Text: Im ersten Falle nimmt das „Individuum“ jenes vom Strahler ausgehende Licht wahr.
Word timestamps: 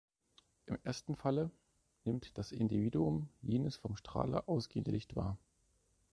Im 0.65 0.79
ersten 0.81 1.15
Falle 1.15 1.51
nimmt 2.05 2.35
das 2.39 2.51
„Individuum“ 2.51 3.29
jenes 3.43 3.75
vom 3.77 3.95
Strahler 3.95 4.49
ausgehende 4.49 4.89
Licht 4.89 5.15
wahr. 5.15 5.37